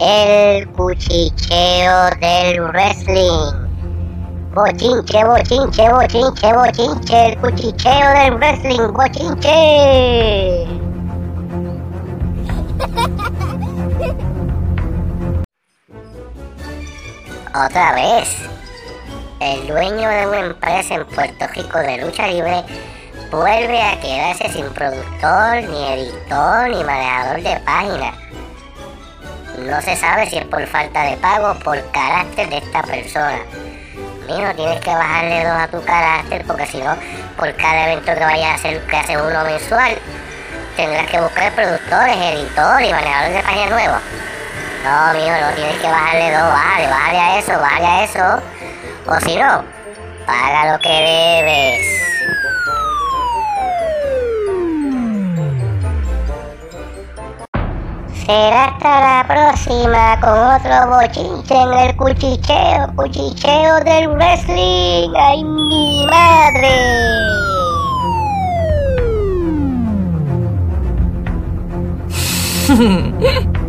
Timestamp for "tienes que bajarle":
34.54-35.44, 45.54-46.32